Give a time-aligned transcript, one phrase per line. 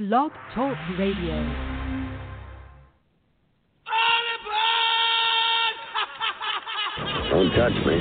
[0.00, 1.36] Blog Talk Radio.
[7.28, 8.00] Don't touch me.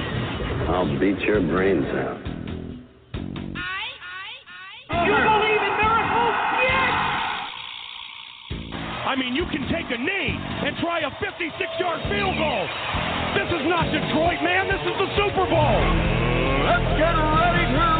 [0.71, 2.23] I'll beat your brains out.
[4.95, 6.35] You believe in miracles?
[6.63, 6.91] Yes!
[9.03, 12.67] I mean, you can take a knee and try a 56 yard field goal.
[13.35, 14.71] This is not Detroit, man.
[14.71, 15.83] This is the Super Bowl.
[16.63, 17.98] Let's get ready to rumble!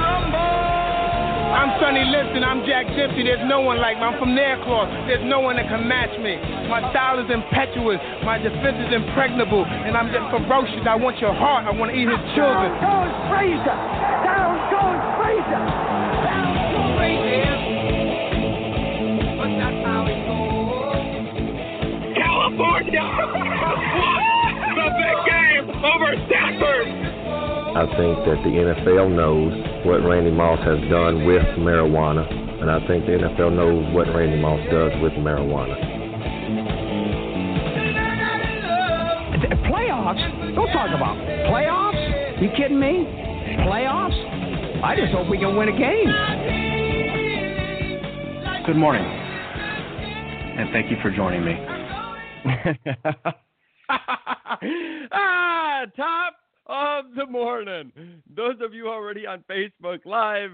[1.49, 3.25] I'm Sonny Liston, I'm Jack Dempsey.
[3.25, 4.05] There's no one like me.
[4.05, 5.09] I'm from Nairclaw.
[5.09, 6.37] There's no one that can match me.
[6.69, 10.85] My style is impetuous, my defense is impregnable, and I'm just ferocious.
[10.85, 12.69] I want your heart, I want to eat his children.
[12.77, 13.77] Down goes Frazier!
[14.21, 15.65] Down goes Frazier!
[16.21, 17.57] Down goes Frazier!
[19.41, 21.33] But that's how it goes.
[22.13, 23.09] California!
[24.77, 26.93] the big game over Stafford.
[27.73, 32.29] I think that the NFL knows what Randy Moss has done with marijuana,
[32.61, 35.75] and I think the NFL knows what Randy Moss does with marijuana.
[39.69, 40.55] Playoffs?
[40.55, 41.15] Don't talk about
[41.47, 42.41] playoffs.
[42.41, 43.05] You kidding me?
[43.65, 44.83] Playoffs?
[44.83, 46.11] I just hope we can win a game.
[48.65, 51.53] Good morning, and thank you for joining me.
[53.89, 56.38] ah, top
[56.69, 57.91] of the morning.
[58.35, 60.51] Those of you already on Facebook Live,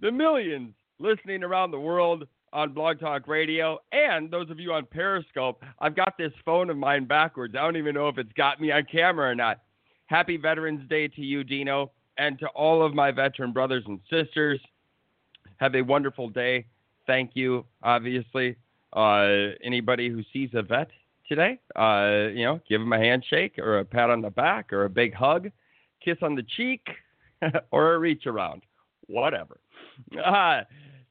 [0.00, 4.86] the millions listening around the world on Blog Talk Radio, and those of you on
[4.86, 5.62] Periscope.
[5.80, 7.54] I've got this phone of mine backwards.
[7.54, 9.60] I don't even know if it's got me on camera or not.
[10.06, 14.60] Happy Veterans Day to you, Dino, and to all of my veteran brothers and sisters.
[15.58, 16.66] Have a wonderful day.
[17.06, 18.56] Thank you, obviously.
[18.92, 20.88] Uh, anybody who sees a vet
[21.28, 24.84] today, uh, you know, give them a handshake or a pat on the back or
[24.84, 25.50] a big hug,
[26.04, 26.86] kiss on the cheek,
[27.70, 28.62] or a reach around,
[29.06, 29.60] whatever.
[30.24, 30.62] Uh,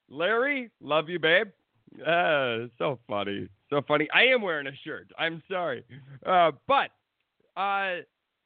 [0.09, 1.47] Larry, love you, babe.
[1.99, 4.07] Uh, so funny, so funny.
[4.13, 5.11] I am wearing a shirt.
[5.19, 5.83] I'm sorry,
[6.25, 6.91] uh, but
[7.57, 7.97] uh,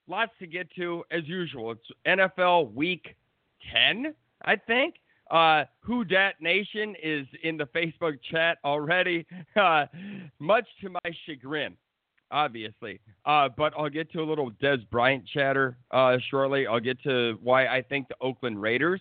[0.07, 1.73] lots to get to as usual.
[1.73, 3.15] It's NFL Week
[3.71, 4.95] Ten, I think.
[5.31, 9.25] Uh, Who Dat Nation is in the Facebook chat already,
[9.55, 9.85] uh,
[10.39, 11.77] much to my chagrin,
[12.31, 12.99] obviously.
[13.25, 16.67] Uh, but I'll get to a little Dez Bryant chatter uh, shortly.
[16.67, 18.99] I'll get to why I think the Oakland Raiders,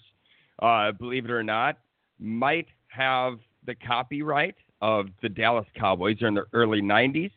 [0.62, 1.78] uh, believe it or not,
[2.20, 7.32] might have the copyright of the Dallas Cowboys in the early 90s.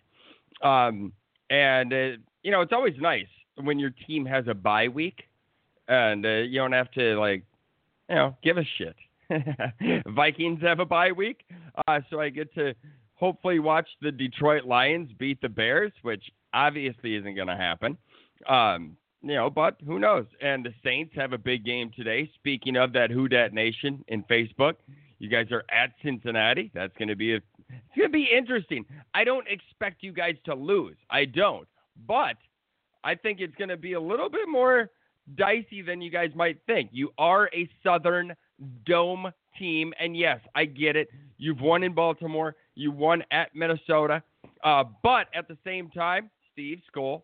[0.62, 1.12] Um,
[1.50, 2.10] and, uh,
[2.44, 5.24] you know, it's always nice when your team has a bye week
[5.88, 7.44] and you don't have to, like,
[8.10, 8.96] you know, give a shit.
[10.08, 11.46] Vikings have a bye week,
[11.88, 12.74] uh, so I get to
[13.16, 17.98] hopefully watch the Detroit Lions beat the Bears, which obviously isn't going to happen.
[18.48, 20.26] Um, you know, but who knows?
[20.42, 22.30] And the Saints have a big game today.
[22.36, 24.74] Speaking of that Who Dat Nation in Facebook,
[25.20, 26.70] you guys are at Cincinnati.
[26.74, 28.86] That's going to be a, it's going to be interesting.
[29.14, 30.98] I don't expect you guys to lose.
[31.10, 31.68] I don't,
[32.06, 32.36] but
[33.06, 34.90] I think it's going to be a little bit more
[35.36, 36.90] dicey than you guys might think.
[36.92, 38.34] You are a Southern
[38.86, 41.10] Dome team, and yes, I get it.
[41.38, 44.24] You've won in Baltimore, you won at Minnesota,
[44.64, 47.24] uh, but at the same time, Steve Skoll,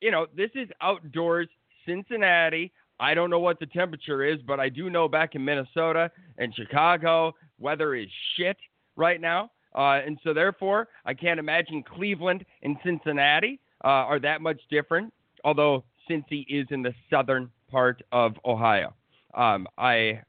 [0.00, 1.48] you know this is outdoors,
[1.86, 2.72] Cincinnati.
[3.00, 6.54] I don't know what the temperature is, but I do know back in Minnesota and
[6.54, 8.56] Chicago, weather is shit
[8.96, 9.50] right now.
[9.74, 15.12] Uh, and so, therefore, I can't imagine Cleveland and Cincinnati uh, are that much different.
[15.44, 18.94] Although Cincy is in the southern part of Ohio.
[19.34, 20.20] Um, I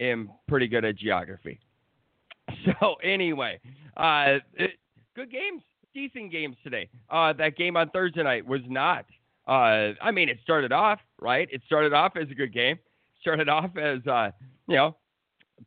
[0.00, 1.60] am pretty good at geography.
[2.80, 3.58] So anyway,
[3.96, 4.72] uh, it,
[5.16, 6.88] good games, decent games today.
[7.10, 9.04] Uh, that game on Thursday night was not.
[9.48, 11.48] Uh, I mean, it started off right.
[11.50, 12.78] It started off as a good game.
[13.20, 14.30] Started off as uh,
[14.68, 14.96] you know,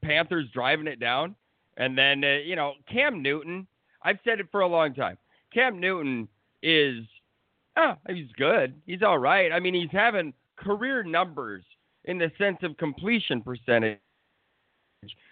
[0.01, 1.35] Panthers driving it down,
[1.77, 3.67] and then uh, you know Cam Newton.
[4.03, 5.17] I've said it for a long time.
[5.53, 6.27] Cam Newton
[6.61, 7.03] is
[7.79, 8.73] oh, he's good.
[8.85, 9.51] He's all right.
[9.51, 11.63] I mean, he's having career numbers
[12.05, 13.99] in the sense of completion percentage.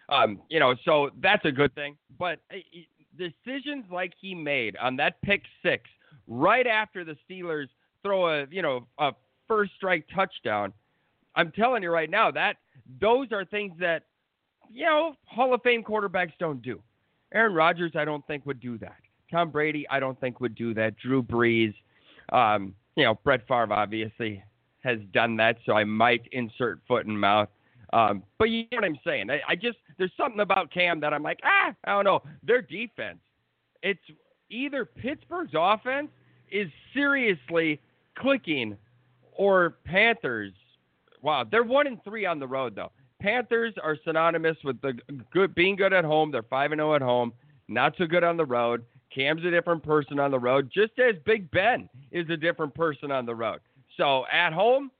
[0.10, 1.98] Um, you know, so that's a good thing.
[2.18, 2.58] But uh,
[3.18, 5.90] decisions like he made on that pick six
[6.28, 7.68] right after the Steelers
[8.04, 9.12] throw a, you know, a
[9.48, 10.72] first strike touchdown.
[11.36, 12.58] I'm telling you right now that
[13.02, 14.04] those are things that,
[14.72, 16.82] you know, Hall of Fame quarterbacks don't do.
[17.34, 18.96] Aaron Rodgers, I don't think would do that.
[19.30, 20.96] Tom Brady, I don't think would do that.
[20.98, 21.74] Drew Brees,
[22.32, 24.44] um, you know, Brett Favre obviously
[24.84, 27.50] has done that, so I might insert foot and mouth.
[27.94, 29.30] Um, but you know what I'm saying?
[29.30, 32.22] I, I just there's something about Cam that I'm like, ah, I don't know.
[32.44, 33.20] Their defense,
[33.82, 34.02] it's
[34.50, 36.10] either Pittsburgh's offense
[36.52, 37.80] is seriously
[38.18, 38.78] clicking,
[39.34, 40.54] or Panthers.
[41.22, 42.92] Wow, they're one and three on the road though.
[43.22, 44.94] Panthers are synonymous with the
[45.32, 46.32] good being good at home.
[46.32, 47.34] They're five and zero at home,
[47.68, 48.84] not so good on the road.
[49.14, 53.12] Cam's a different person on the road, just as Big Ben is a different person
[53.12, 53.60] on the road.
[53.96, 54.92] So at home,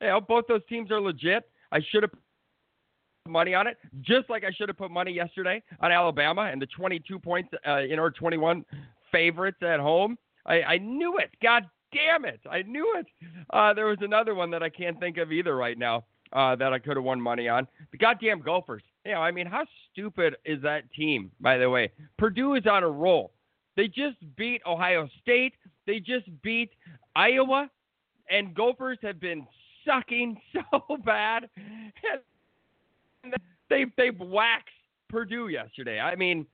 [0.00, 1.48] you know, both those teams are legit.
[1.72, 2.20] I should have put
[3.28, 6.66] money on it, just like I should have put money yesterday on Alabama and the
[6.66, 8.64] 22 points, uh, you know, 21
[9.10, 10.16] favorites at home.
[10.44, 11.30] I, I knew it.
[11.42, 12.40] God damn it.
[12.50, 13.06] I knew it.
[13.50, 16.72] Uh, there was another one that I can't think of either right now uh, that
[16.72, 17.66] I could have won money on.
[17.92, 18.82] The goddamn Gophers.
[19.04, 21.90] You know, I mean, how stupid is that team, by the way?
[22.18, 23.32] Purdue is on a roll.
[23.76, 25.54] They just beat Ohio State.
[25.86, 26.70] They just beat
[27.14, 27.70] Iowa.
[28.30, 29.46] And Gophers have been
[29.86, 31.48] sucking so bad.
[33.68, 34.68] they they waxed
[35.08, 36.00] Purdue yesterday.
[36.00, 36.46] I mean,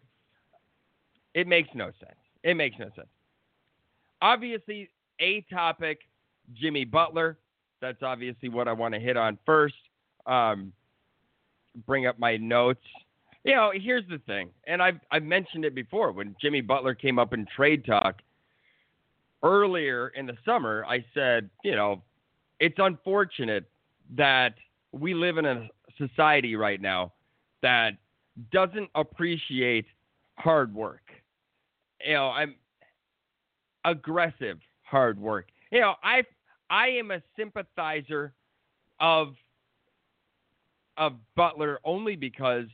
[1.35, 2.19] it makes no sense.
[2.43, 3.09] It makes no sense.
[4.21, 4.91] Obviously,
[5.21, 6.01] a topic,
[6.55, 7.39] Jimmy Butler.
[7.81, 9.75] That's obviously what I want to hit on first.
[10.27, 10.73] Um,
[11.87, 12.85] bring up my notes.
[13.45, 17.19] You know, here's the thing, and I've I've mentioned it before when Jimmy Butler came
[17.19, 18.23] up in trade talk
[19.43, 20.85] earlier in the summer.
[20.87, 22.03] I said, you know,
[22.61, 23.69] it's unfortunate
[24.17, 24.55] that
[24.93, 25.69] we live in a
[25.99, 27.13] society right now
[27.63, 27.95] that
[28.53, 29.87] doesn't appreciate
[30.39, 31.03] hard work.
[32.05, 32.55] You know, I'm
[33.85, 35.49] aggressive hard work.
[35.73, 36.23] You know, I
[36.71, 38.33] I am a sympathizer
[39.01, 39.35] of
[40.97, 42.67] of Butler only because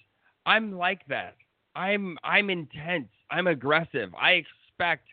[0.48, 1.34] I'm like that.
[1.76, 3.08] I'm I'm intense.
[3.30, 4.14] I'm aggressive.
[4.18, 5.04] I expect,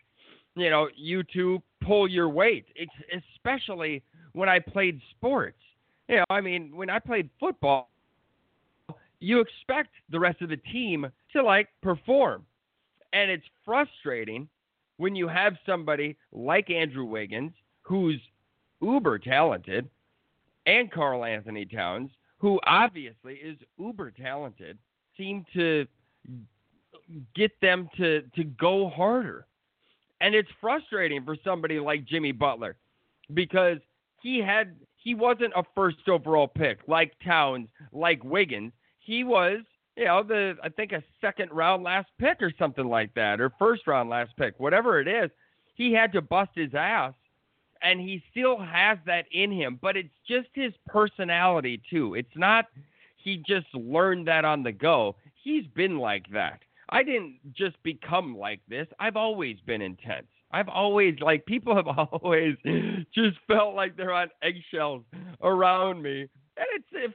[0.54, 2.64] you know, you to pull your weight.
[2.74, 4.02] It's especially
[4.32, 5.58] when I played sports.
[6.08, 7.90] You know, I mean, when I played football,
[9.20, 12.46] you expect the rest of the team to like perform.
[13.12, 14.48] And it's frustrating
[14.96, 17.52] when you have somebody like Andrew Wiggins,
[17.82, 18.20] who's
[18.80, 19.90] uber talented,
[20.64, 24.78] and Karl-Anthony Towns, who obviously is uber talented,
[25.16, 25.86] seem to
[27.34, 29.46] get them to, to go harder.
[30.20, 32.76] And it's frustrating for somebody like Jimmy Butler
[33.34, 33.78] because
[34.22, 38.72] he had he wasn't a first overall pick like Towns, like Wiggins.
[38.98, 39.58] He was,
[39.96, 43.52] you know, the I think a second round last pick or something like that, or
[43.58, 45.30] first round last pick, whatever it is.
[45.74, 47.12] He had to bust his ass,
[47.82, 49.78] and he still has that in him.
[49.80, 52.14] But it's just his personality too.
[52.14, 52.64] It's not
[53.26, 55.16] he just learned that on the go.
[55.42, 56.60] He's been like that.
[56.90, 58.86] I didn't just become like this.
[59.00, 60.28] I've always been intense.
[60.52, 61.88] I've always like people have
[62.22, 62.56] always
[63.12, 65.02] just felt like they're on eggshells
[65.42, 67.12] around me, and it's if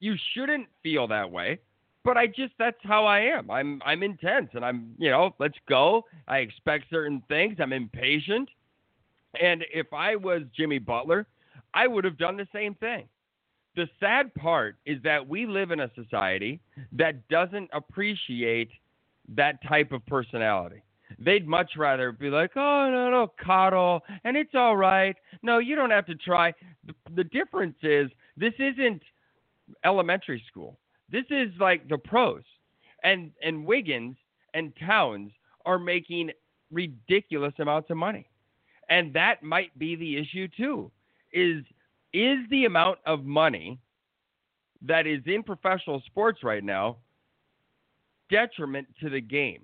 [0.00, 1.58] you shouldn't feel that way,
[2.02, 3.50] but I just that's how I am.
[3.50, 6.06] I'm I'm intense, and I'm you know let's go.
[6.26, 7.58] I expect certain things.
[7.60, 8.48] I'm impatient,
[9.38, 11.26] and if I was Jimmy Butler,
[11.74, 13.06] I would have done the same thing.
[13.76, 16.60] The sad part is that we live in a society
[16.92, 18.70] that doesn't appreciate
[19.34, 20.82] that type of personality.
[21.18, 25.16] They'd much rather be like, oh, no, no, coddle, and it's all right.
[25.42, 26.52] No, you don't have to try.
[26.86, 29.02] The, the difference is this isn't
[29.84, 30.78] elementary school.
[31.10, 32.42] This is like the pros.
[33.02, 34.16] And, and Wiggins
[34.54, 35.32] and Towns
[35.66, 36.30] are making
[36.70, 38.26] ridiculous amounts of money.
[38.88, 40.90] And that might be the issue too.
[41.32, 41.64] Is
[42.14, 43.78] is the amount of money
[44.82, 46.96] that is in professional sports right now
[48.30, 49.62] detriment to the game?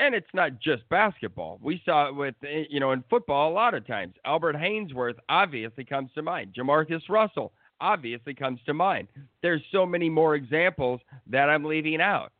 [0.00, 1.60] And it's not just basketball.
[1.62, 4.14] We saw it with, eh, you know, in football a lot of times.
[4.24, 6.54] Albert Haynesworth obviously comes to mind.
[6.58, 9.08] Jamarcus Russell obviously comes to mind.
[9.42, 12.32] There's so many more examples that I'm leaving out.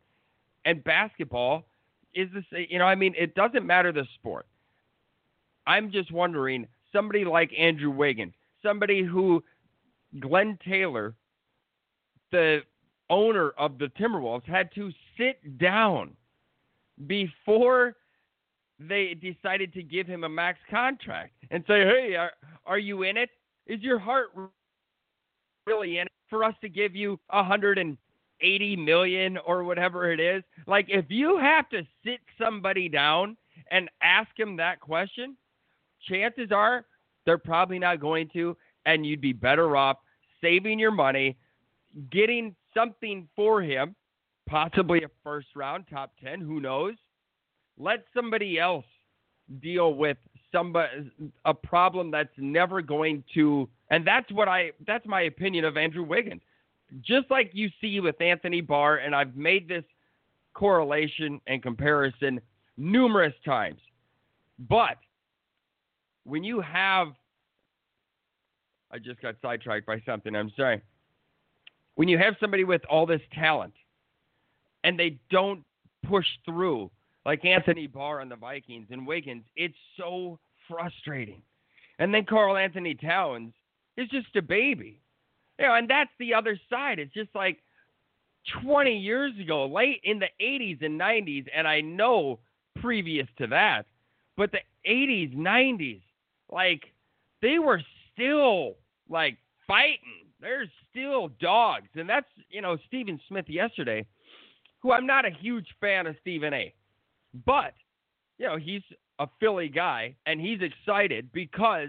[0.64, 1.66] And basketball
[2.14, 2.66] is the same.
[2.71, 4.47] You know, I mean, it doesn't matter the sport.
[5.66, 9.42] I'm just wondering somebody like Andrew Wiggins, somebody who
[10.21, 11.14] Glen Taylor,
[12.31, 12.61] the
[13.11, 16.16] owner of the Timberwolves, had to sit down
[17.07, 17.95] before
[18.78, 22.33] they decided to give him a max contract and say, "Hey, are,
[22.66, 23.31] are you in it?
[23.66, 24.31] Is your heart
[25.66, 27.97] really in it for us to give you a hundred and
[28.40, 33.37] eighty million or whatever it is?" Like, if you have to sit somebody down
[33.71, 35.37] and ask him that question,
[36.09, 36.87] chances are
[37.24, 39.98] they're probably not going to, and you'd be better off
[40.40, 41.36] saving your money,
[42.10, 43.94] getting something for him
[44.48, 46.94] possibly a first round top 10, who knows?
[47.78, 48.84] Let somebody else
[49.60, 50.16] deal with
[50.52, 51.10] somebody
[51.44, 56.02] a problem that's never going to and that's what I that's my opinion of Andrew
[56.04, 56.42] Wiggins.
[57.00, 59.84] Just like you see with Anthony Barr and I've made this
[60.54, 62.40] correlation and comparison
[62.76, 63.80] numerous times.
[64.68, 64.96] But
[66.24, 67.08] when you have
[68.90, 70.82] I just got sidetracked by something, I'm sorry.
[71.94, 73.74] when you have somebody with all this talent
[74.84, 75.64] and they don't
[76.08, 76.90] push through
[77.24, 80.38] like Anthony Barr on the Vikings and Wiggins, it's so
[80.68, 81.42] frustrating.
[81.98, 83.52] And then Karl-Anthony Towns
[83.96, 85.00] is just a baby.
[85.58, 86.98] You know, and that's the other side.
[86.98, 87.58] It's just like
[88.62, 92.40] 20 years ago, late in the 80s and 90s, and I know
[92.80, 93.86] previous to that,
[94.36, 94.58] but the
[94.90, 96.00] 80s, 90s,
[96.52, 96.82] like
[97.40, 97.80] they were
[98.12, 98.75] still
[99.09, 100.26] like fighting.
[100.40, 101.88] They're still dogs.
[101.94, 104.04] And that's, you know, Stephen Smith yesterday,
[104.80, 106.75] who I'm not a huge fan of Stephen A.
[107.47, 107.75] But,
[108.38, 108.82] you know, he's
[109.18, 111.88] a Philly guy and he's excited because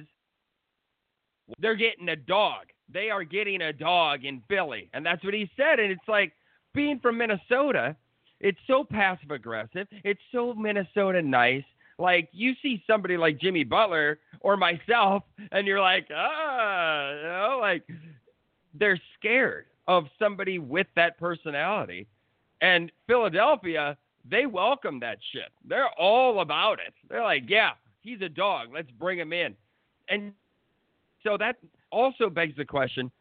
[1.59, 2.67] they're getting a dog.
[2.91, 4.89] They are getting a dog in Philly.
[4.93, 5.79] And that's what he said.
[5.79, 6.33] And it's like
[6.73, 7.95] being from Minnesota,
[8.39, 9.87] it's so passive aggressive.
[10.03, 11.63] It's so Minnesota nice.
[11.97, 17.57] Like you see somebody like Jimmy Butler or myself, and you're like, ah, you know,
[17.61, 17.83] like
[18.73, 22.07] they're scared of somebody with that personality.
[22.61, 23.97] And Philadelphia,
[24.29, 25.49] they welcome that shit.
[25.67, 26.93] They're all about it.
[27.09, 27.71] They're like, yeah,
[28.01, 28.69] he's a dog.
[28.73, 29.55] Let's bring him in.
[30.09, 30.33] And
[31.23, 31.57] so that
[31.91, 33.11] also begs the question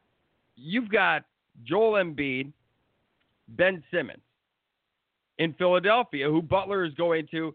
[0.57, 1.25] you've got
[1.65, 2.53] Joel Embiid,
[3.49, 4.23] Ben Simmons
[5.39, 7.55] in Philadelphia, who Butler is going to.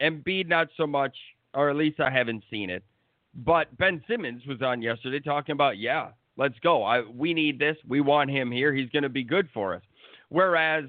[0.00, 1.16] Embiid, not so much,
[1.54, 2.82] or at least I haven't seen it.
[3.34, 6.82] But Ben Simmons was on yesterday talking about, yeah, let's go.
[6.82, 7.76] I, we need this.
[7.86, 8.72] We want him here.
[8.72, 9.82] He's going to be good for us.
[10.28, 10.84] Whereas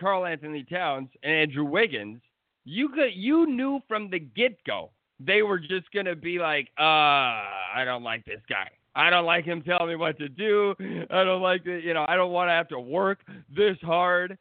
[0.00, 2.20] Karl-Anthony Towns and Andrew Wiggins,
[2.64, 4.90] you could you knew from the get go
[5.20, 8.68] they were just going to be like, uh, I don't like this guy.
[8.94, 10.74] I don't like him telling me what to do.
[11.10, 11.84] I don't like it.
[11.84, 13.20] You know, I don't want to have to work
[13.54, 14.38] this hard.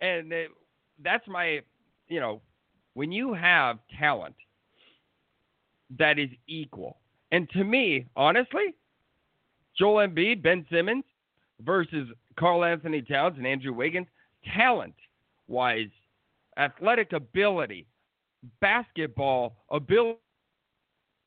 [0.00, 0.32] And
[1.02, 1.60] that's my,
[2.08, 2.40] you know,
[2.96, 4.34] when you have talent
[5.98, 6.96] that is equal,
[7.30, 8.74] and to me, honestly,
[9.78, 11.04] Joel Embiid, Ben Simmons
[11.60, 14.06] versus Karl-Anthony Towns and Andrew Wiggins,
[14.56, 14.94] talent
[15.46, 15.90] wise,
[16.56, 17.86] athletic ability,
[18.62, 20.18] basketball ability,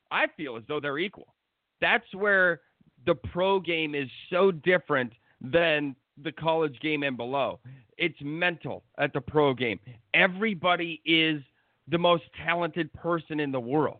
[0.09, 1.35] I feel as though they're equal.
[1.81, 2.61] That's where
[3.05, 7.59] the pro game is so different than the college game and below.
[7.99, 9.79] It's mental at the pro game.
[10.15, 11.43] Everybody is
[11.89, 13.99] the most talented person in the world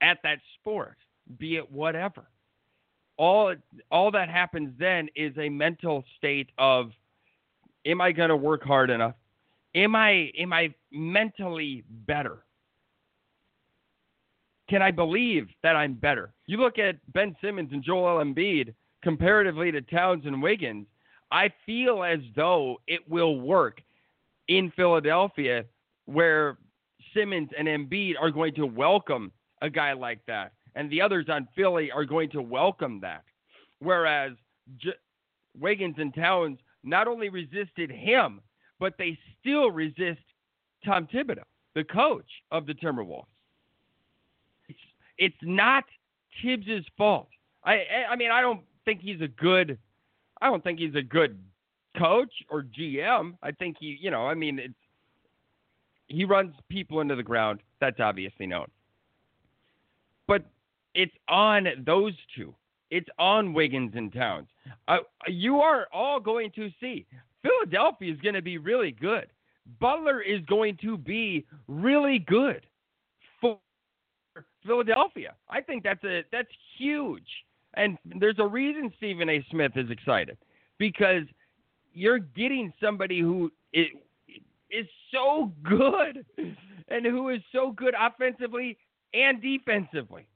[0.00, 0.96] at that sport,
[1.38, 2.26] be it whatever.
[3.16, 3.54] All
[3.90, 6.90] all that happens then is a mental state of
[7.86, 9.14] am I going to work hard enough?
[9.74, 12.44] Am I am I mentally better?
[14.68, 16.32] Can I believe that I'm better?
[16.46, 20.86] You look at Ben Simmons and Joel Embiid comparatively to Towns and Wiggins,
[21.30, 23.80] I feel as though it will work
[24.48, 25.64] in Philadelphia
[26.06, 26.58] where
[27.14, 29.32] Simmons and Embiid are going to welcome
[29.62, 33.24] a guy like that, and the others on Philly are going to welcome that.
[33.78, 34.32] Whereas
[34.78, 34.94] J-
[35.58, 38.40] Wiggins and Towns not only resisted him,
[38.78, 40.20] but they still resist
[40.84, 41.42] Tom Thibodeau,
[41.74, 43.26] the coach of the Timberwolves.
[44.68, 44.78] It's,
[45.18, 45.84] it's not
[46.42, 47.28] Thibs's fault.
[47.64, 49.78] I I mean I don't think he's a good
[50.40, 51.38] I don't think he's a good
[51.98, 53.36] coach or GM.
[53.42, 54.74] I think he, you know, I mean it's
[56.08, 57.60] he runs people into the ground.
[57.80, 58.66] That's obviously known.
[60.26, 60.44] But
[60.94, 62.54] it's on those two.
[62.90, 64.48] It's on Wiggins and Towns.
[64.88, 67.06] Uh, you are all going to see
[67.42, 69.26] Philadelphia is going to be really good.
[69.80, 72.66] Butler is going to be really good
[73.40, 73.58] for
[74.64, 75.34] Philadelphia.
[75.48, 76.48] I think that's a that's
[76.78, 77.26] huge.
[77.74, 79.44] And there's a reason Stephen A.
[79.50, 80.38] Smith is excited
[80.78, 81.22] because
[81.92, 83.86] you're getting somebody who is,
[84.70, 86.24] is so good
[86.88, 88.76] and who is so good offensively
[89.14, 90.26] and defensively.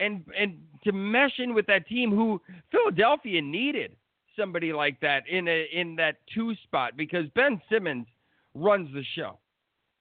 [0.00, 2.40] And and to mesh in with that team who
[2.70, 3.96] Philadelphia needed
[4.38, 8.06] somebody like that in a in that two spot because Ben Simmons
[8.54, 9.38] runs the show.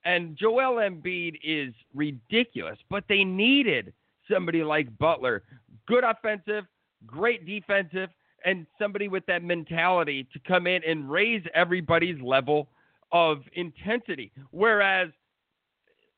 [0.05, 3.91] And Joel Embiid is ridiculous, but they needed
[4.31, 5.43] somebody like Butler,
[5.87, 6.65] good offensive,
[7.05, 8.09] great defensive,
[8.45, 12.69] and somebody with that mentality to come in and raise everybody's level
[13.11, 14.31] of intensity.
[14.51, 15.09] Whereas,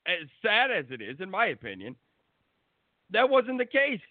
[0.08, 1.96] as sad as it is, in my opinion,
[3.12, 4.02] that wasn't the case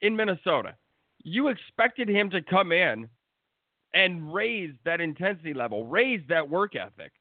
[0.00, 0.74] in Minnesota.
[1.22, 3.08] You expected him to come in
[3.92, 7.12] and raise that intensity level, raise that work ethic.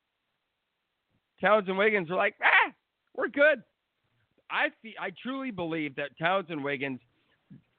[1.42, 2.72] Towns and Wiggins are like, ah,
[3.16, 3.64] we're good.
[4.52, 7.00] I feel, I truly believe that Towns and Wiggins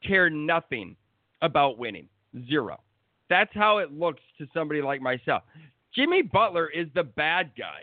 [0.06, 0.96] care nothing
[1.42, 2.08] about winning.
[2.48, 2.80] Zero.
[3.28, 5.42] That's how it looks to somebody like myself.
[5.94, 7.82] Jimmy Butler is the bad guy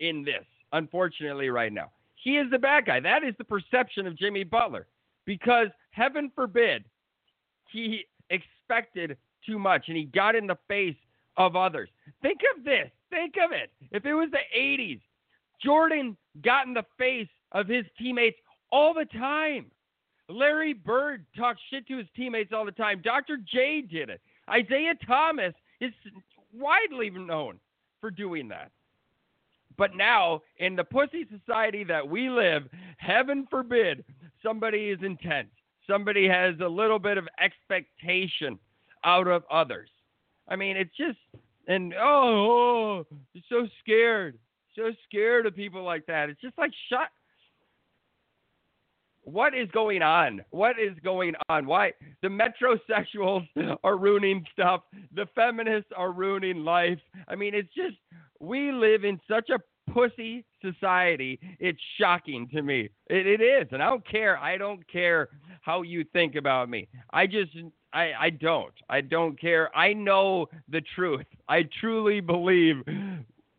[0.00, 1.90] in this, unfortunately, right now.
[2.22, 3.00] He is the bad guy.
[3.00, 4.86] That is the perception of Jimmy Butler.
[5.24, 6.84] Because heaven forbid
[7.70, 10.96] he expected too much and he got in the face
[11.36, 11.88] of others.
[12.22, 12.90] Think of this.
[13.10, 13.70] Think of it.
[13.92, 15.00] If it was the 80s,
[15.62, 18.38] Jordan got in the face of his teammates
[18.70, 19.66] all the time.
[20.28, 23.00] Larry Bird talked shit to his teammates all the time.
[23.02, 23.38] Dr.
[23.38, 24.20] J did it.
[24.54, 25.92] Isiah Thomas is
[26.52, 27.58] widely known
[28.00, 28.70] for doing that.
[29.76, 32.64] But now, in the pussy society that we live,
[32.98, 34.04] heaven forbid
[34.42, 35.50] somebody is intense.
[35.88, 38.58] Somebody has a little bit of expectation
[39.04, 39.88] out of others.
[40.48, 41.18] I mean, it's just,
[41.68, 44.38] and oh, oh, oh so scared.
[44.74, 46.28] So scared of people like that.
[46.28, 47.08] It's just like, shut.
[49.28, 50.42] What is going on?
[50.50, 51.66] What is going on?
[51.66, 51.92] Why
[52.22, 53.46] the metrosexuals
[53.84, 54.84] are ruining stuff?
[55.14, 56.98] The feminists are ruining life.
[57.28, 57.96] I mean, it's just
[58.40, 59.58] we live in such a
[59.92, 61.38] pussy society.
[61.60, 62.88] It's shocking to me.
[63.10, 64.38] It, it is, and I don't care.
[64.38, 65.28] I don't care
[65.60, 66.88] how you think about me.
[67.12, 67.50] I just,
[67.92, 68.72] I, I don't.
[68.88, 69.76] I don't care.
[69.76, 71.26] I know the truth.
[71.50, 72.76] I truly believe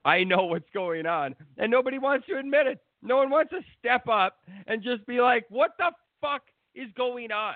[0.03, 2.79] I know what's going on, and nobody wants to admit it.
[3.01, 4.37] No one wants to step up
[4.67, 5.91] and just be like, "What the
[6.21, 6.43] fuck
[6.75, 7.55] is going on?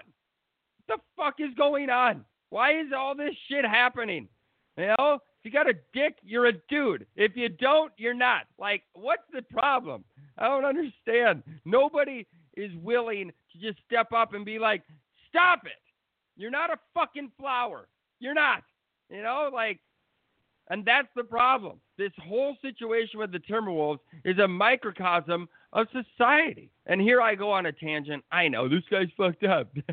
[0.86, 2.26] What the fuck is going on?
[2.50, 4.30] Why is all this shit happening?"
[4.78, 7.06] You know, if you got a dick, you're a dude.
[7.16, 8.48] If you don't, you're not.
[8.58, 10.04] Like, what's the problem?
[10.38, 11.44] I don't understand.
[11.66, 14.84] Nobody is willing to just step up and be like,
[15.30, 15.82] stop it.
[16.36, 17.88] You're not a fucking flower.
[18.20, 18.64] You're not.
[19.10, 19.80] You know, like,
[20.70, 21.80] and that's the problem.
[21.98, 26.72] This whole situation with the Timberwolves is a microcosm of society.
[26.88, 28.24] And here I go on a tangent.
[28.32, 29.70] I know this guy's fucked up.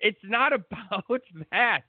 [0.00, 1.80] it's not about that.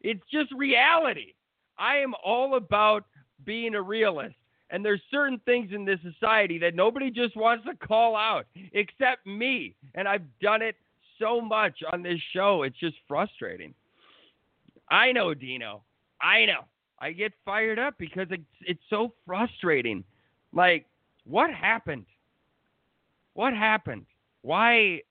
[0.00, 1.34] It's just reality.
[1.78, 3.04] I am all about
[3.44, 4.36] being a realist.
[4.70, 9.26] And there's certain things in this society that nobody just wants to call out except
[9.26, 9.74] me.
[9.94, 10.76] And I've done it
[11.18, 12.62] so much on this show.
[12.62, 13.74] It's just frustrating.
[14.90, 15.82] I know, Dino.
[16.20, 16.64] I know.
[17.00, 20.04] I get fired up because it's, it's so frustrating.
[20.52, 20.86] Like,
[21.24, 22.06] what happened?
[23.34, 24.06] What happened?
[24.42, 25.02] Why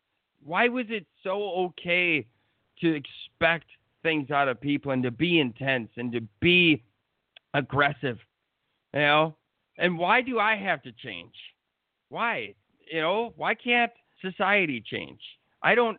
[0.44, 2.26] why was it so okay
[2.82, 3.66] to expect
[4.04, 6.84] things out of people and to be intense and to be
[7.54, 8.18] aggressive.
[8.94, 9.36] You know?
[9.78, 11.34] And why do I have to change?
[12.10, 12.56] Why?
[12.92, 15.20] You know, why can't society change?
[15.62, 15.98] I don't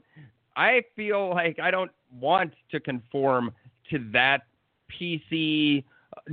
[0.57, 3.53] I feel like I don't want to conform
[3.91, 4.43] to that
[5.01, 5.85] PC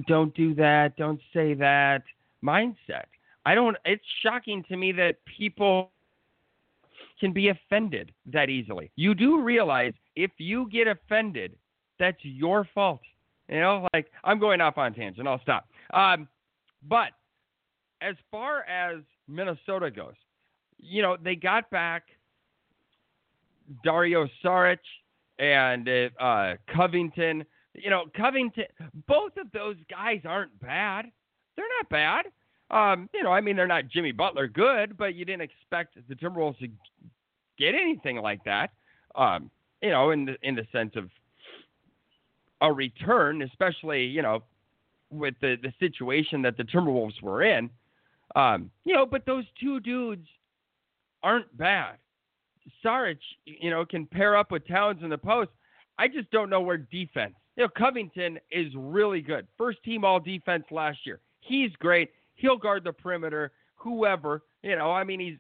[0.08, 2.04] don't do that, don't say that
[2.44, 3.06] mindset.
[3.46, 5.92] I don't it's shocking to me that people
[7.20, 8.92] can be offended that easily.
[8.96, 11.56] You do realize if you get offended,
[12.00, 13.02] that's your fault.
[13.50, 15.28] You know, like I'm going off on tangent.
[15.28, 15.68] I'll stop.
[15.94, 16.28] Um,
[16.88, 17.12] but
[18.02, 20.14] as far as Minnesota goes,
[20.78, 22.04] you know, they got back
[23.84, 24.80] Dario Saric
[25.40, 25.88] and
[26.20, 27.46] uh, Covington.
[27.78, 28.66] You know, Covington,
[29.08, 31.06] both of those guys aren't bad.
[31.56, 32.26] They're not bad.
[32.70, 36.16] Um, you know, I mean, they're not Jimmy Butler good, but you didn't expect the
[36.16, 36.68] Timberwolves to
[37.58, 38.72] get anything like that.
[39.16, 39.50] Um,
[39.82, 41.10] you know, in the in the sense of
[42.62, 44.44] a return, especially you know
[45.10, 47.70] with the the situation that the Timberwolves were in.
[48.36, 50.28] Um, you know, but those two dudes
[51.24, 51.96] aren't bad.
[52.84, 55.50] Saric, you know, can pair up with Towns in the post.
[55.98, 57.34] I just don't know where defense.
[57.58, 59.48] You know, Covington is really good.
[59.58, 61.20] First team all defense last year.
[61.42, 62.12] He's great.
[62.36, 63.52] He'll guard the perimeter.
[63.76, 65.38] Whoever, you know, I mean, he's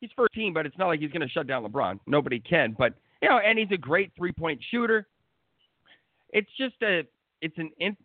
[0.00, 2.00] he's first team, but it's not like he's going to shut down LeBron.
[2.06, 2.74] Nobody can.
[2.76, 5.06] But you know, and he's a great three point shooter.
[6.30, 7.02] It's just a,
[7.42, 7.70] it's an.
[7.78, 7.96] In,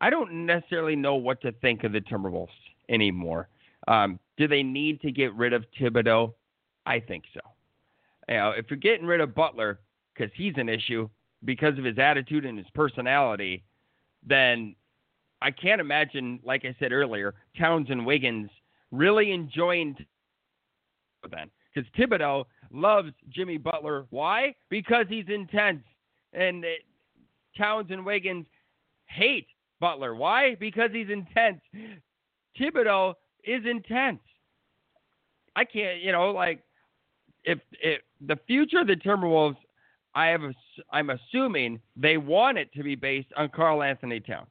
[0.00, 2.48] I don't necessarily know what to think of the Timberwolves
[2.88, 3.48] anymore.
[3.88, 6.34] Um, do they need to get rid of Thibodeau?
[6.84, 7.40] I think so.
[8.28, 9.80] You know, if you're getting rid of Butler
[10.12, 11.08] because he's an issue
[11.44, 13.64] because of his attitude and his personality,
[14.26, 14.74] then
[15.40, 18.50] I can't imagine, like I said earlier, Towns and Wiggins
[18.90, 19.96] really enjoying
[21.30, 24.06] then because Thibodeau loves Jimmy Butler.
[24.10, 24.54] Why?
[24.68, 25.82] Because he's intense,
[26.32, 26.80] and it,
[27.56, 28.46] Towns and Wiggins
[29.06, 29.46] hate
[29.80, 30.14] Butler.
[30.14, 30.54] Why?
[30.56, 31.60] Because he's intense.
[32.58, 34.20] Thibodeau is intense.
[35.56, 36.62] I can't, you know, like
[37.44, 39.56] if if the future of the Timberwolves,
[40.14, 40.42] I have,
[40.90, 44.48] I'm assuming they want it to be based on Karl-Anthony Towns.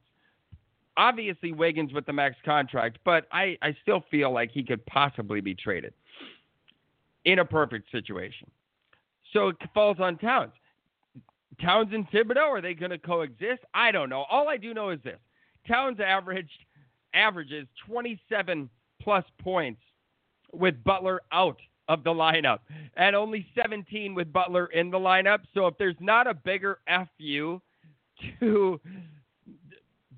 [0.96, 5.40] Obviously, Wiggins with the max contract, but I, I still feel like he could possibly
[5.40, 5.94] be traded
[7.24, 8.50] in a perfect situation.
[9.32, 10.52] So it falls on Towns.
[11.60, 13.62] Towns and Thibodeau, are they going to coexist?
[13.72, 14.24] I don't know.
[14.30, 15.18] All I do know is this
[15.66, 16.50] Towns averaged
[17.14, 18.68] averages 27
[19.00, 19.80] plus points
[20.52, 22.58] with Butler out of the lineup
[22.96, 25.40] and only 17 with Butler in the lineup.
[25.54, 26.78] So if there's not a bigger
[27.18, 27.60] FU
[28.40, 28.80] to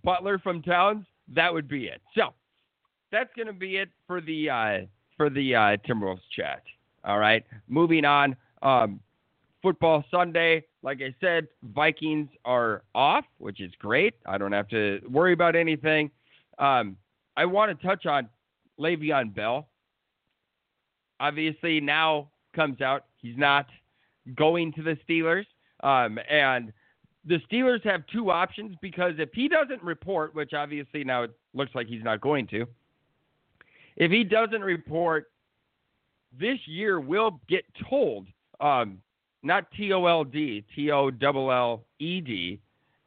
[0.03, 2.01] Butler from Towns, that would be it.
[2.15, 2.35] So
[3.11, 4.79] that's going to be it for the uh,
[5.17, 6.63] for the uh, Timberwolves chat.
[7.05, 8.37] All right, moving on.
[8.63, 9.01] Um,
[9.63, 14.15] football Sunday, like I said, Vikings are off, which is great.
[14.27, 16.11] I don't have to worry about anything.
[16.59, 16.97] Um,
[17.37, 18.29] I want to touch on
[18.79, 19.69] Le'Veon Bell.
[21.21, 23.67] Obviously, now comes out he's not
[24.35, 25.47] going to the Steelers,
[25.83, 26.73] um, and
[27.25, 31.75] the Steelers have two options because if he doesn't report, which obviously now it looks
[31.75, 32.67] like he's not going to,
[33.97, 35.31] if he doesn't report
[36.39, 38.27] this year, we'll get tolled,
[38.61, 38.99] um,
[39.43, 42.61] not T O L D, T O L L E D,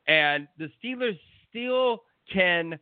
[0.08, 2.80] and the Steelers still can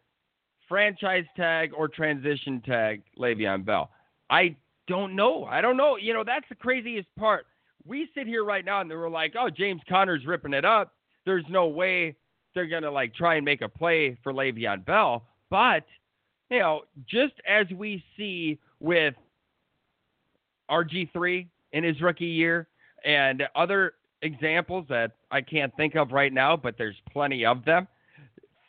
[0.68, 3.90] franchise tag or transition tag Le'Veon Bell.
[4.30, 4.56] I
[4.88, 5.46] don't know.
[5.46, 5.98] I don't know.
[5.98, 7.46] You know, that's the craziest part.
[7.86, 10.94] We sit here right now and we're like, oh, James Conner's ripping it up.
[11.26, 12.16] There's no way
[12.54, 15.24] they're going to like try and make a play for Le'Veon Bell.
[15.50, 15.86] But,
[16.50, 19.14] you know, just as we see with
[20.70, 22.68] RG3 in his rookie year
[23.04, 27.88] and other examples that I can't think of right now, but there's plenty of them.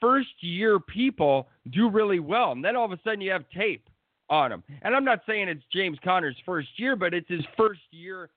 [0.00, 2.52] First year people do really well.
[2.52, 3.88] And then all of a sudden you have tape
[4.28, 4.62] on him.
[4.82, 8.30] And I'm not saying it's James Conner's first year, but it's his first year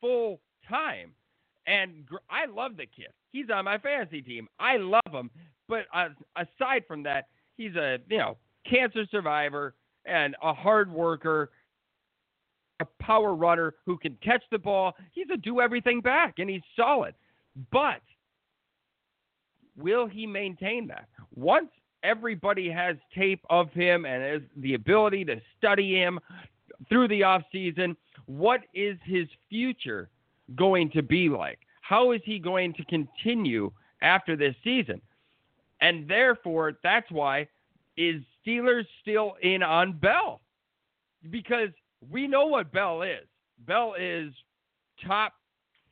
[0.00, 1.12] full time.
[1.66, 3.08] And I love the kid.
[3.32, 4.48] He's on my fantasy team.
[4.58, 5.30] I love him.
[5.68, 8.36] But uh, aside from that, he's a you know
[8.68, 11.50] cancer survivor and a hard worker,
[12.80, 14.94] a power runner who can catch the ball.
[15.12, 17.14] He's a do everything back, and he's solid.
[17.70, 18.00] But
[19.76, 21.06] will he maintain that?
[21.34, 21.70] Once
[22.02, 26.18] everybody has tape of him and has the ability to study him
[26.88, 30.08] through the off season, what is his future
[30.56, 31.58] going to be like?
[31.82, 33.70] How is he going to continue
[34.02, 35.00] after this season?
[35.80, 37.48] And therefore, that's why
[37.96, 40.40] is Steelers still in on Bell?
[41.30, 41.70] Because
[42.10, 43.26] we know what Bell is.
[43.66, 44.32] Bell is
[45.06, 45.34] top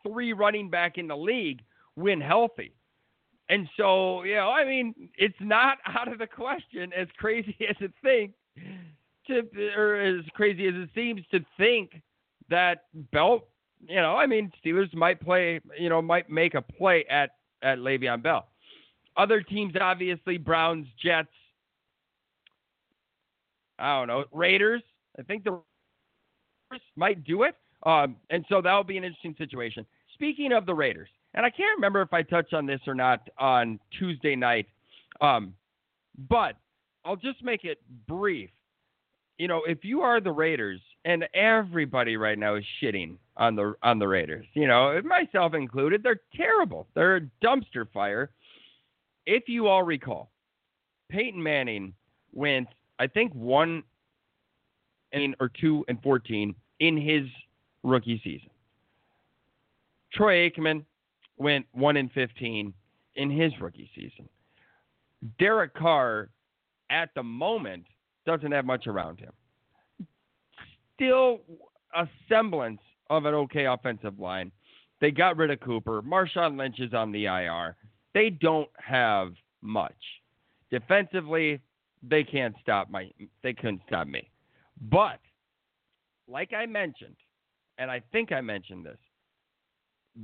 [0.07, 1.61] three running back in the league
[1.95, 2.73] when healthy.
[3.51, 7.77] And so, you know, I mean, it's not out of the question, as crazy as
[7.81, 8.35] it thinks,
[9.27, 9.43] to,
[9.77, 12.03] or as crazy as it seems to think
[12.51, 13.45] that Bell,
[13.87, 17.31] you know, I mean, Steelers might play, you know, might make a play at
[17.63, 18.47] at Le'Veon Bell.
[19.17, 21.29] Other teams, obviously, Browns, Jets,
[23.79, 24.83] I don't know, Raiders.
[25.19, 25.61] I think the
[26.71, 29.85] Raiders might do it, um, and so that'll be an interesting situation.
[30.15, 33.29] Speaking of the Raiders, and I can't remember if I touched on this or not
[33.39, 34.67] on Tuesday night,
[35.21, 35.55] um,
[36.29, 36.57] but
[37.05, 38.51] I'll just make it brief.
[39.39, 43.75] You know, if you are the Raiders, and everybody right now is shitting on the
[43.83, 46.87] on the Raiders, you know, myself included, they're terrible.
[46.95, 48.31] They're a dumpster fire.
[49.27, 50.31] If you all recall,
[51.09, 51.95] Peyton Manning
[52.33, 53.85] went, I think, one
[55.41, 57.25] or two and fourteen in his
[57.85, 58.51] rookie season.
[60.13, 60.85] Troy Aikman
[61.39, 62.73] went 1 in 15
[63.15, 64.29] in his rookie season.
[65.39, 66.31] Derek Carr,
[66.91, 67.85] at the moment,
[68.27, 69.33] doesn't have much around him.
[70.95, 71.41] Still
[71.95, 74.53] a semblance of an okay offensive line.
[75.01, 76.03] They got rid of Cooper.
[76.03, 77.77] Marshawn Lynch is on the IR.
[78.15, 79.95] They don't have much.
[80.71, 81.61] Defensively,
[82.03, 83.11] they can't stop my
[83.43, 84.31] they couldn't stop me.
[84.81, 85.21] But
[86.29, 87.17] like I mentioned,
[87.79, 88.99] and I think I mentioned this,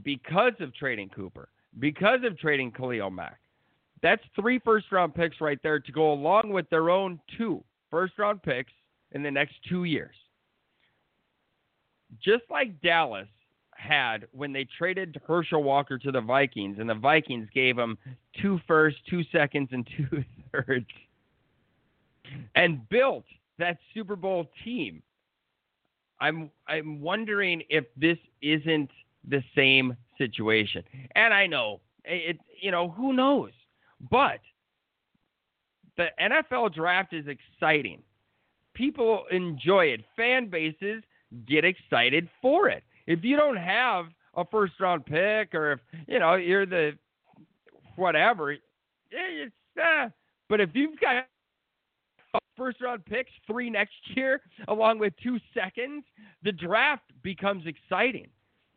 [0.02, 3.38] because of trading Cooper, because of trading Khalil Mack.
[4.02, 8.18] That's three first round picks right there to go along with their own two first
[8.18, 8.72] round picks
[9.12, 10.14] in the next two years.
[12.22, 13.28] Just like Dallas
[13.76, 17.98] had when they traded Herschel Walker to the Vikings, and the Vikings gave him
[18.40, 20.86] two firsts, two seconds, and two thirds,
[22.54, 23.24] and built
[23.58, 25.02] that Super Bowl team.
[26.20, 28.90] I'm I'm wondering if this isn't
[29.28, 30.82] the same situation.
[31.14, 33.50] And I know it you know, who knows?
[34.10, 34.40] But
[35.96, 38.02] the NFL draft is exciting.
[38.74, 40.00] People enjoy it.
[40.16, 41.02] Fan bases
[41.46, 42.82] get excited for it.
[43.06, 46.92] If you don't have a first round pick or if, you know, you're the
[47.96, 48.52] whatever,
[49.10, 50.08] it's uh,
[50.48, 51.26] but if you've got
[52.56, 56.04] first round picks, three next year, along with two seconds,
[56.42, 58.28] the draft becomes exciting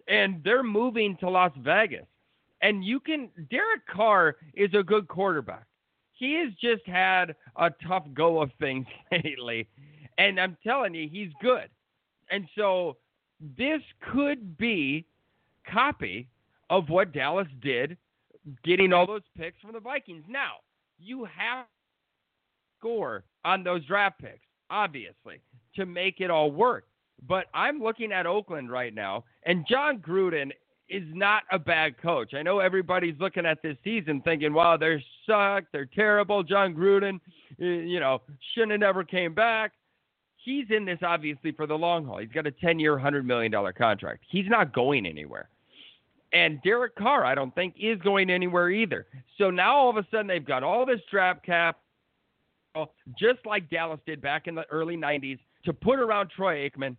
[0.08, 2.06] and they're moving to Las Vegas.
[2.62, 5.65] And you can, Derek Carr is a good quarterback.
[6.13, 9.67] He has just had a tough go of things lately.
[10.17, 11.70] And I'm telling you, he's good.
[12.32, 12.98] And so
[13.58, 15.06] this could be
[15.72, 16.28] copy
[16.70, 17.98] of what Dallas did
[18.63, 20.24] getting all those picks from the Vikings.
[20.28, 20.54] Now,
[21.00, 21.70] you have to
[22.80, 25.41] score on those draft picks, obviously,
[25.76, 26.88] to make it all work.
[27.25, 30.51] But I'm looking at Oakland right now, and Jon Gruden
[30.89, 32.34] is not a bad coach.
[32.34, 36.43] I know everybody's looking at this season thinking, wow, they're suck, they're terrible.
[36.43, 37.19] Jon Gruden,
[37.58, 38.21] you know,
[38.53, 39.73] shouldn't have never came back.
[40.38, 42.19] He's in this obviously for the long haul.
[42.19, 44.23] He's got a 10 year, $100 million contract.
[44.30, 45.49] He's not going anywhere.
[46.32, 49.08] And Derek Carr, I don't think, is going anywhere either.
[49.38, 51.80] So now all of a sudden they've got all this draft cap,
[53.19, 56.95] just like Dallas did back in the early 90s, to put around Troy Aikman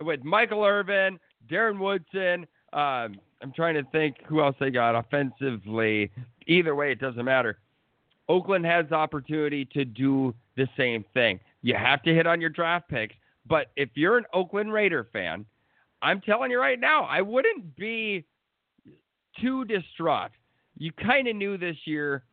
[0.00, 6.10] with Michael Irvin, Darren Woodson, um, I'm trying to think who else they got offensively.
[6.46, 7.58] Either way, it doesn't matter.
[8.28, 11.38] Oakland has opportunity to do the same thing.
[11.62, 13.14] You have to hit on your draft picks,
[13.46, 15.44] but if you're an Oakland Raider fan,
[16.02, 18.24] I'm telling you right now, I wouldn't be
[19.40, 20.30] too distraught.
[20.76, 22.24] You kind of knew this year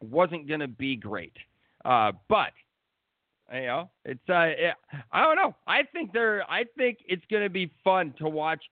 [0.00, 1.36] wasn't going to be great,
[1.84, 2.52] uh, but
[3.52, 4.48] you know, it's uh,
[5.12, 5.54] I don't know.
[5.66, 6.48] I think they're.
[6.50, 8.62] I think it's going to be fun to watch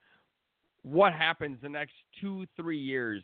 [0.83, 3.23] what happens the next two, three years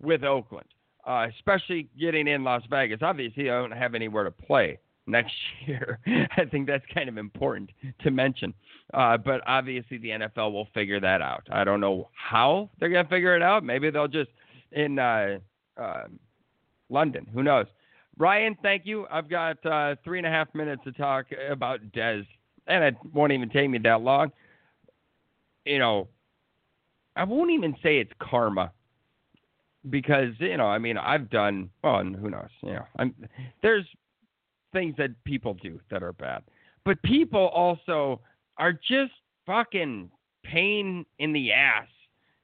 [0.00, 0.66] with Oakland,
[1.06, 3.00] uh, especially getting in Las Vegas.
[3.02, 5.32] Obviously, I don't have anywhere to play next
[5.66, 5.98] year.
[6.36, 7.70] I think that's kind of important
[8.02, 8.54] to mention.
[8.92, 11.46] Uh, but obviously, the NFL will figure that out.
[11.50, 13.64] I don't know how they're going to figure it out.
[13.64, 14.30] Maybe they'll just
[14.72, 15.38] in uh,
[15.76, 16.04] uh,
[16.88, 17.26] London.
[17.32, 17.66] Who knows?
[18.18, 19.06] Ryan, thank you.
[19.10, 22.26] I've got uh, three and a half minutes to talk about Dez,
[22.66, 24.32] and it won't even take me that long.
[25.64, 26.08] You know,
[27.16, 28.72] I won't even say it's karma
[29.90, 33.14] because you know, I mean, I've done well, and who knows, you know, I'm
[33.62, 33.86] there's
[34.72, 36.42] things that people do that are bad,
[36.84, 38.20] but people also
[38.58, 39.12] are just
[39.46, 40.10] fucking
[40.44, 41.88] pain in the ass.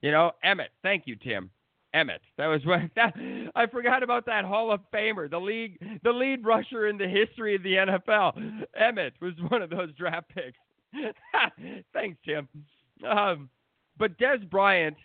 [0.01, 0.71] You know, Emmett.
[0.83, 1.51] Thank you, Tim.
[1.95, 2.21] Emmett.
[2.37, 3.15] That was what that
[3.55, 7.55] I forgot about that Hall of Famer, the league, the lead rusher in the history
[7.55, 8.67] of the NFL.
[8.77, 10.59] Emmett was one of those draft picks.
[11.93, 12.49] Thanks, Tim.
[13.07, 13.49] Um,
[13.99, 14.97] but Dez Bryant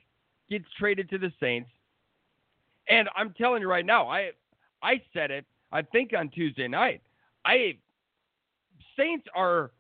[0.50, 1.70] gets traded to the Saints,
[2.90, 4.32] and I'm telling you right now, I
[4.82, 5.46] I said it.
[5.72, 7.02] I think on Tuesday night,
[7.46, 7.78] I
[8.98, 9.72] Saints are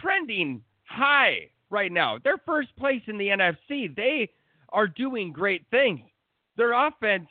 [0.00, 2.18] trending high right now.
[2.22, 3.94] They're first place in the NFC.
[3.94, 4.30] They
[4.72, 6.00] are doing great things.
[6.56, 7.28] Their offense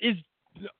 [0.00, 0.16] is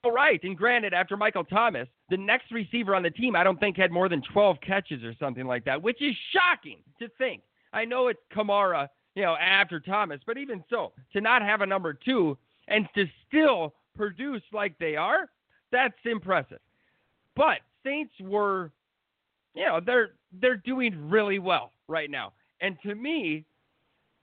[0.03, 0.43] all right.
[0.43, 3.91] And granted, after Michael Thomas, the next receiver on the team, I don't think had
[3.91, 7.43] more than 12 catches or something like that, which is shocking to think.
[7.73, 10.21] I know it's Kamara you know, after Thomas.
[10.25, 12.39] But even so, to not have a number two
[12.69, 15.29] and to still produce like they are,
[15.73, 16.61] that's impressive.
[17.35, 18.71] But Saints were,
[19.55, 22.35] you know, they're they're doing really well right now.
[22.61, 23.45] And to me,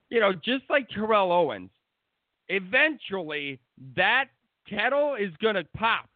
[0.10, 1.72] you know, just like Terrell Owens,
[2.54, 3.60] eventually
[3.96, 4.26] that
[4.70, 6.10] kettle is going to pop.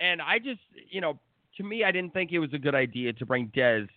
[0.00, 1.18] And I just, you know,
[1.56, 3.88] to me, I didn't think it was a good idea to bring Dez,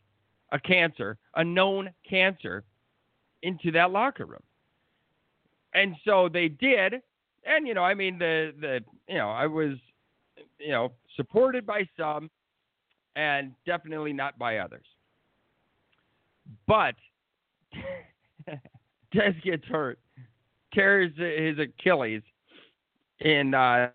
[0.52, 2.64] a cancer, a known cancer,
[3.42, 4.44] into that locker room.
[5.74, 6.96] And so they did.
[7.46, 9.76] And, you know, I mean, the, the, you know, I was,
[10.60, 12.30] you know, supported by some
[13.16, 14.86] and definitely not by others.
[16.68, 16.96] But
[19.14, 20.00] Dez gets hurt,
[20.76, 22.22] tears his Achilles
[23.20, 23.90] in uh,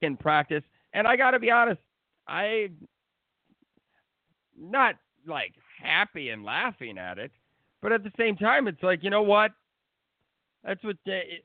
[0.00, 1.80] in practice, and I got to be honest,
[2.26, 2.70] I
[4.58, 4.94] not
[5.26, 7.32] like happy and laughing at it,
[7.82, 9.52] but at the same time, it's like, you know what?
[10.64, 11.40] That's what they,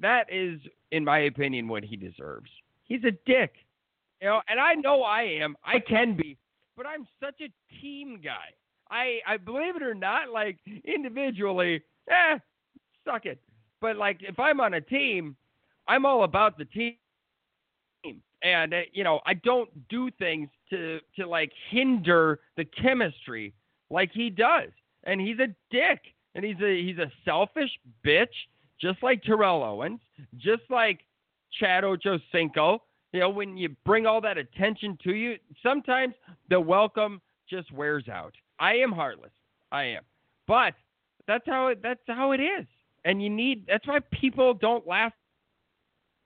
[0.00, 2.50] that is, in my opinion, what he deserves.
[2.84, 3.54] He's a dick,
[4.20, 4.42] you know.
[4.48, 5.56] And I know I am.
[5.64, 6.36] I can be,
[6.76, 8.52] but I'm such a team guy.
[8.90, 12.38] I, I believe it or not, like individually, eh,
[13.06, 13.40] suck it.
[13.84, 15.36] But like if I'm on a team,
[15.86, 16.94] I'm all about the team.
[18.42, 23.52] And uh, you know, I don't do things to to like hinder the chemistry
[23.90, 24.70] like he does
[25.04, 26.00] and he's a dick,
[26.34, 27.68] and he's a he's a selfish
[28.02, 28.32] bitch,
[28.80, 30.00] just like Terrell Owens,
[30.38, 31.00] just like
[31.60, 32.78] Chad Ochocinco.
[33.12, 36.14] You know, when you bring all that attention to you, sometimes
[36.48, 37.20] the welcome
[37.50, 38.32] just wears out.
[38.58, 39.32] I am heartless.
[39.70, 40.04] I am,
[40.48, 40.72] but
[41.28, 42.64] that's how it, that's how it is,
[43.04, 43.66] and you need.
[43.66, 45.14] That's why people don't last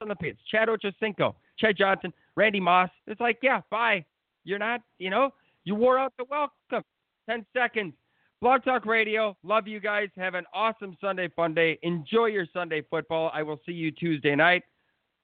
[0.00, 0.38] on the pitch.
[0.50, 2.90] Chad Ochocinco, Chad Johnson, Randy Moss.
[3.06, 4.04] It's like, yeah, bye.
[4.44, 4.80] You're not.
[4.98, 5.30] You know,
[5.64, 6.84] you wore out the welcome.
[7.28, 7.94] Ten seconds.
[8.40, 9.36] Blog Talk Radio.
[9.42, 10.08] Love you guys.
[10.16, 11.78] Have an awesome Sunday fun day.
[11.82, 13.30] Enjoy your Sunday football.
[13.34, 14.62] I will see you Tuesday night.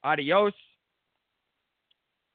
[0.03, 0.53] Adios.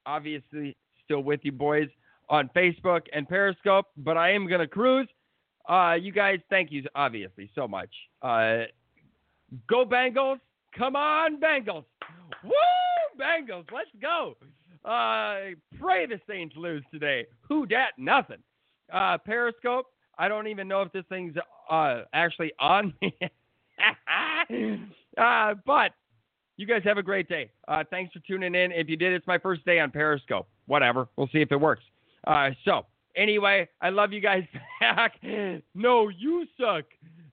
[0.05, 1.89] Obviously, still with you boys
[2.29, 5.07] on Facebook and Periscope, but I am to cruise.
[5.67, 7.89] uh, you guys, thank you obviously so much.
[8.21, 8.63] Uh,
[9.67, 10.39] go Bengals!
[10.77, 11.85] Come on, Bengals!
[12.43, 12.51] Woo,
[13.19, 13.65] Bengals!
[13.73, 14.35] Let's go.
[14.85, 17.25] Uh, pray the Saints lose today.
[17.47, 17.89] Who dat?
[17.97, 18.37] Nothing.
[18.91, 19.87] Uh, Periscope.
[20.17, 21.35] I don't even know if this thing's
[21.69, 23.13] uh, actually on me.
[25.17, 25.91] uh, but
[26.57, 27.49] you guys have a great day.
[27.67, 28.71] Uh, thanks for tuning in.
[28.71, 30.47] If you did, it's my first day on Periscope.
[30.67, 31.07] Whatever.
[31.15, 31.83] We'll see if it works.
[32.27, 32.85] Uh, so,
[33.15, 34.43] anyway, I love you guys
[34.81, 35.13] back.
[35.73, 36.83] No, you suck.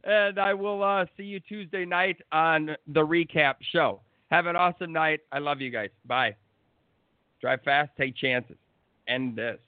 [0.06, 4.00] And I will uh, see you Tuesday night on the recap show.
[4.30, 5.20] Have an awesome night.
[5.32, 5.90] I love you guys.
[6.06, 6.36] Bye.
[7.40, 8.56] Drive fast, take chances.
[9.08, 9.58] End this.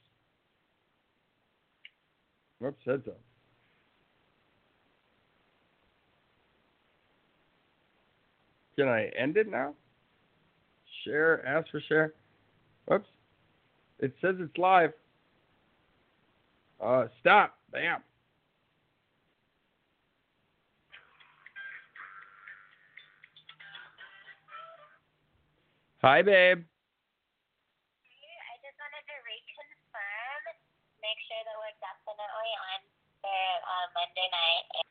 [2.61, 3.13] Whoops, said so.
[8.77, 9.75] Can I end it now?
[11.05, 12.15] Share, ask for share.
[12.87, 13.09] Whoops.
[13.99, 14.93] It says it's live.
[16.81, 17.55] Uh, stop.
[17.73, 18.03] Bam.
[25.99, 26.63] Hi, babe.
[26.63, 30.43] I just wanted to reconfirm,
[31.03, 32.23] make sure that we're definitely
[32.71, 32.87] on
[33.27, 34.88] there on uh, Monday night.